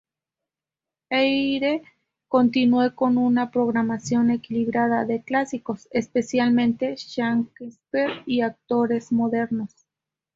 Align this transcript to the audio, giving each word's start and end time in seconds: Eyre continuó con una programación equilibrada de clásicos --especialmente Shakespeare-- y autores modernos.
Eyre 1.11 1.83
continuó 2.27 2.95
con 2.95 3.19
una 3.19 3.51
programación 3.51 4.31
equilibrada 4.31 5.05
de 5.05 5.21
clásicos 5.21 5.87
--especialmente 5.93 6.95
Shakespeare-- 6.95 8.23
y 8.25 8.41
autores 8.41 9.11
modernos. 9.11 9.69